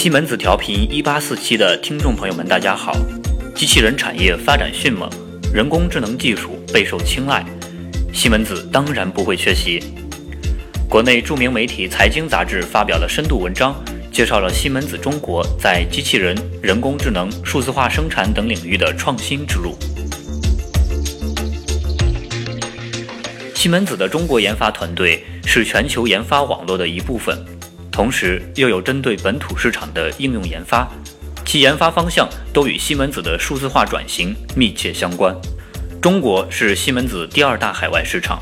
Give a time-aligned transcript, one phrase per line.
[0.00, 2.96] 西门子调频一八四七的听众朋友们，大家好。
[3.52, 5.10] 机器人产业发展迅猛，
[5.52, 7.44] 人工智能技术备受青睐，
[8.14, 9.82] 西门子当然不会缺席。
[10.88, 13.74] 国内著名媒体《财经杂志》发表了深度文章，
[14.12, 19.76] 介绍了西门子中国在机器人、人工智能、数字化生产等领域的创新之路。
[23.52, 27.36] 西门子的中国研发团队是全球研发网络的一部分，
[27.98, 30.88] 同时又有针对本土市场的应用研发，
[31.44, 35.34] 其研发方向都与西门子的数字化转型密切相关。
[36.00, 38.40] 中国是西门子第二大海外市场，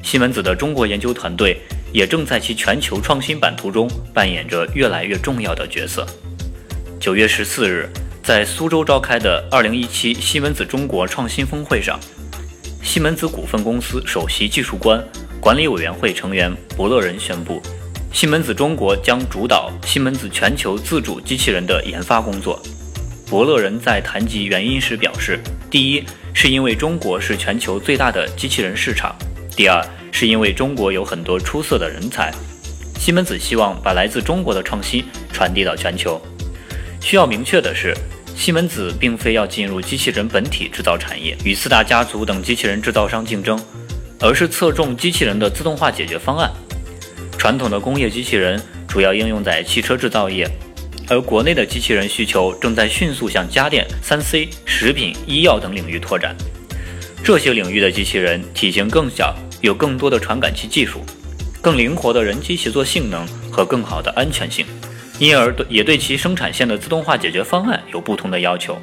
[0.00, 1.60] 西门子的中国研究团队
[1.92, 6.06] 也正在其全球创新版图中扮演着越来越重要的角色。
[7.00, 7.90] 九月十四日，
[8.22, 11.98] 在苏州召开的二零一七西门子中国创新峰会上。
[12.80, 15.04] 西门子股份公司首席技术官、
[15.40, 17.60] 管理委员会成员伯乐人宣布，
[18.14, 22.62] 西门子中国将主导西门子全球自主机器人的研发工作。
[23.28, 29.10] 伯乐人在谈及原因时表示：第一，是因为中国是全球最大的机器人市场；
[29.56, 32.32] 第二，是因为中国有很多出色的人才。
[33.00, 36.22] 西门子希望把来自中国的创新传递到全球。
[37.00, 37.92] 需要明确的是。
[38.36, 43.60] 西门子并非要进入机器人本体制造产业，与四大家族等机器人制造商竞争，
[44.20, 46.50] 而是侧重机器人的自动化解决方案。
[47.44, 50.48] 传统的工业机器人主要应用在汽车制造业，
[51.10, 56.34] 而国内的机器人需求正在迅速向家电、三 C、食品、医药等领域拓展。
[57.22, 61.04] 这些领域的机器人体型更小，有更多的传感器技术，
[61.60, 64.64] 更灵活的人机协作性能和更好的安全性。
[65.18, 68.80] 因而也对其生产线的自动化解决方案有不同的要求，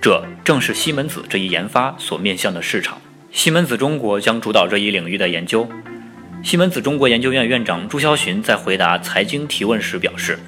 [0.00, 2.98] 这正是西门子这一研发所面向的市场。
[3.30, 5.68] 西门子中国将主导这一领域的研究。
[6.42, 10.38] 西门子中国研究院院长朱霄洵在回答财经提问时表示，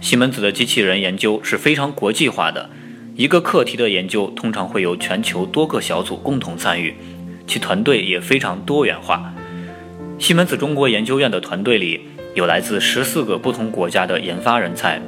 [0.00, 2.68] 西门子的机器人研究是非常国际化的，
[3.14, 6.94] 一个课题的研究通常会由全球多个小组共同参与，
[7.46, 9.32] 其团队也非常多元化。
[10.18, 12.00] 西门子中国研究院的团队里。
[12.34, 15.00] 有来自十四个不同国家的研发人才，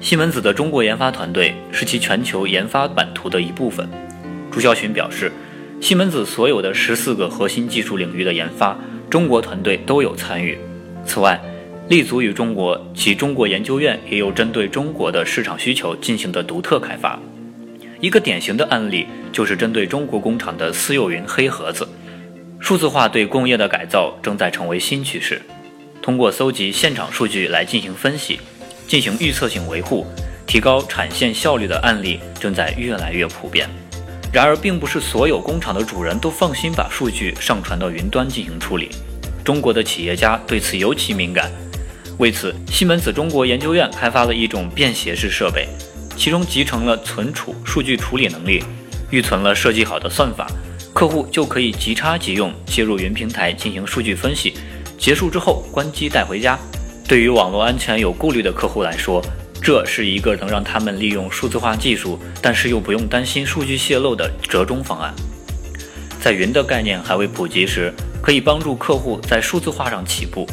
[0.00, 3.88] 西门子的中国研发团队是其全球研发版图的一部分。
[4.48, 5.32] 朱啸群表示，
[5.80, 8.78] 西门子所有的十四个核心技术领域的研发，
[9.12, 10.56] 中国团队都有参与。
[11.04, 11.38] 此外，
[11.90, 17.20] 立足于中国，其中国研究院也有针对中国的市场需求进行的独特开发。
[18.00, 21.86] 一个典型的案例就是针对中国工厂的私有云黑盒子。
[22.58, 25.42] 数字化对工业的改造正在成为新趋势。
[26.00, 28.40] 通过搜集现场数据来进行分析，
[28.86, 30.06] 进行预测性维护，
[30.46, 33.68] 提高产线效率的案例正在越来越普遍。
[34.32, 38.88] 然而，并不是所有工厂的主人都放心把数据上传到云端进行处理。
[39.44, 41.52] 中国的企业家对此尤其敏感。
[42.18, 45.68] 为此，西门子中国研究院开发了一种便携式设备，
[46.16, 48.64] 其中集成了存储、数据处理能力，
[49.10, 50.50] 预存了设计好的算法，
[50.94, 54.54] 客户就可以即插即用，接入云平台进行数据分析。
[54.96, 56.58] 结束之后关机带回家。
[57.06, 59.22] 对于网络安全有顾虑的客户来说，
[59.62, 65.14] 这是一个能让他们利用数字化技术，但是又不用担心数据泄露的折中方案。
[66.20, 70.46] 在云的概念还未普及时，可以帮助客户在数字化上起步。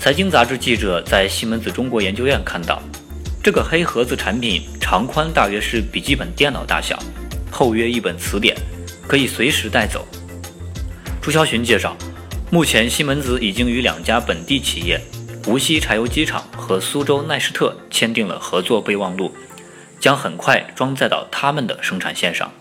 [0.00, 2.82] 财经杂志记者在西门子中国研究院看到，
[3.42, 6.98] 这个黑盒子产品长宽大约是笔记本电脑大小，
[7.50, 8.56] 厚约一本词典，
[9.06, 10.06] 可以随时带走。
[11.20, 11.96] 朱霄洵介绍。
[12.52, 15.00] 目前，西门子已经与两家本地企业
[15.46, 19.32] 无锡柴油机厂和苏州奈施特签订了合作备忘录，
[19.98, 22.52] 将很快装载到他们的生产线上。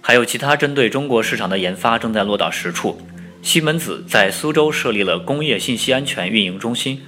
[0.00, 3.00] 还有其他针对中国市场的研发正在落到实处。
[3.42, 7.02] 西门子在苏州设立了工业信息安全运营中心，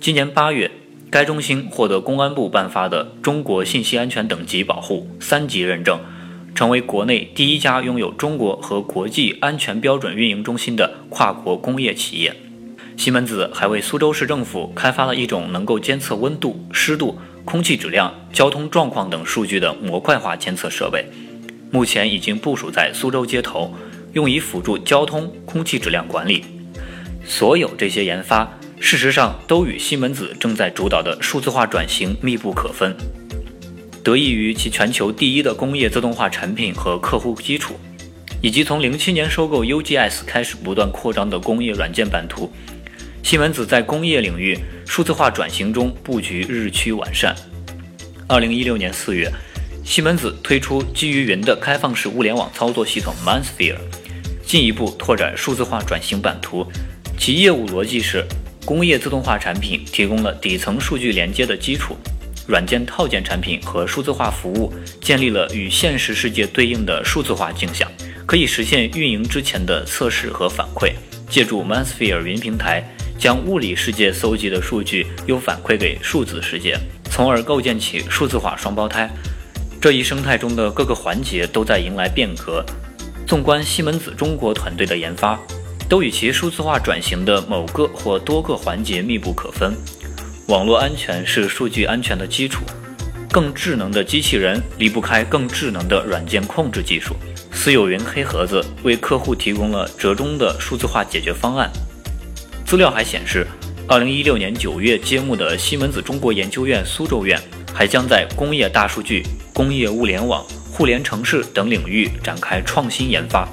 [0.00, 0.70] 今年八月，
[1.10, 6.00] 该中心获得公安部颁发的中国信息安全等级保护三级认证。
[6.54, 12.34] 成为国内第一家拥有中国和国际安全标准运营中心的跨国工业企业。
[12.98, 21.06] 西门子还为苏州市政府开发了一种能够监测温度、湿度、空气质量、交通状况等数据的模块化监测设备，
[21.70, 23.72] 目前已经部署在苏州街头，
[24.14, 26.44] 用以辅助交通、空气质量管理。
[27.24, 32.92] 所有这些研发，事实上都与西门子正在主导的数字化转型密不可分。
[34.02, 37.78] 得益于其全球第一的工业自动化产品和客户基础，
[38.42, 42.50] 以及从零七年收购 UGS 开始不断扩张的工业软件版图，
[43.28, 47.36] 西门子在工业领域数字化转型中布局日趋完善。
[48.26, 49.30] 二零一六年四月，
[49.84, 53.76] 西门子推出基于云的开放式物联网操作系统 MindSphere，
[54.46, 56.66] 进一步拓展数字化转型版图。
[57.18, 58.24] 其业务逻辑是
[58.64, 61.98] 工业自动化产品提供了底层数据连接的基础，
[62.46, 64.72] 软件套件产品和数字化服务
[65.02, 67.86] 建立了与现实世界对应的数字化镜像，
[68.24, 70.92] 可以实现运营之前的测试和反馈。
[71.28, 72.82] 借助 Mansphere 云平台，
[73.18, 76.78] 将物理世界搜集的数据又反馈给数字世界，
[77.10, 79.10] 从而构建起数字化双胞胎。
[79.80, 82.64] 这一生态中的各个环节都在迎来变革。
[83.26, 85.38] 纵观西门子中国团队的研发，
[85.88, 89.76] 都与其数字化转型的某个或多个环节密不可分。
[90.46, 92.64] 网络安全是数据安全的基础，
[93.30, 97.14] 更智能的机器人离不开更智能的软件控制技术。
[97.52, 101.70] 私有云黑盒子为客户提供了折中的数字化解决方案。
[102.68, 103.46] 资料还显示，
[103.86, 107.40] 二零一六年九月揭幕的西门子中国研究院苏州院，
[107.72, 109.24] 还将在工业大数据、
[109.54, 110.44] 工业物联网。
[110.70, 113.48] 互联城市等领域展开创新研发。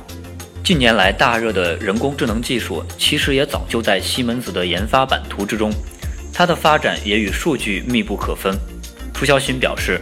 [0.65, 5.71] 近年来大热的人工智能技术，其实也早就在西门子的研发版图之中。
[6.33, 8.53] 它的发展也与数据密不可分。
[9.13, 10.01] 傅小新表示，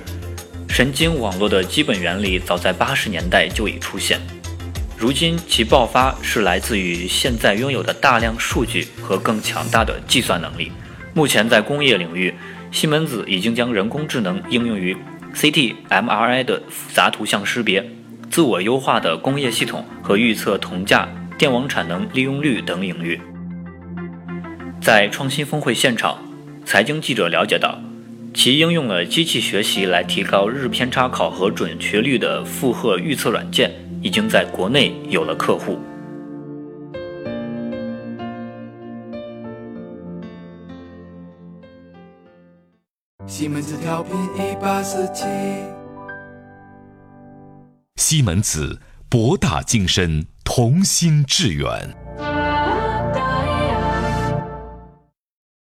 [0.67, 4.19] 神经网络的基本原理早在八十年代就已出现，
[5.03, 10.71] 如今其爆发是来自于现在拥有的大量数据和更强大的计算能力。
[11.13, 12.33] 目前在工业领域，
[12.71, 14.95] 西门子已经将人工智能应用于。
[15.35, 17.85] CT、MRI 的复杂图像识别、
[18.31, 23.19] 自我优化的工业系统和预测铜价、电网产能利用率等领域。
[24.79, 26.17] 在创新峰会现场，
[26.63, 27.77] 财经记者了解到，
[28.33, 33.69] 其应用了机器学习来提高日偏差考核准确率的负荷预测软件，
[34.03, 35.79] 已经在国内有了客户。
[43.25, 45.25] 西门子调频一八四七，
[47.95, 48.77] 西门子
[49.09, 52.02] 博大精深，同心致远。